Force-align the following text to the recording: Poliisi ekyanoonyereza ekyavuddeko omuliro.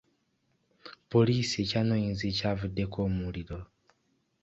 Poliisi 1.11 1.55
ekyanoonyereza 1.63 2.25
ekyavuddeko 2.31 2.97
omuliro. 3.07 3.59